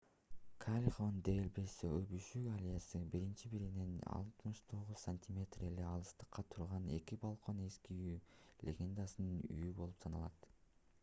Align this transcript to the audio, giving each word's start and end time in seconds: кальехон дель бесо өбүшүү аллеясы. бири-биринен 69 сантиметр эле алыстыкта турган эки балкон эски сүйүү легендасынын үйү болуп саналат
кальехон 0.63 1.17
дель 1.25 1.49
бесо 1.57 1.89
өбүшүү 1.97 2.41
аллеясы. 2.53 3.01
бири-биринен 3.15 3.91
69 4.13 4.97
сантиметр 5.03 5.67
эле 5.69 5.85
алыстыкта 5.91 6.47
турган 6.57 6.89
эки 6.97 7.21
балкон 7.27 7.63
эски 7.69 7.93
сүйүү 8.01 8.17
легендасынын 8.71 9.39
үйү 9.59 9.79
болуп 9.85 10.03
саналат 10.09 10.53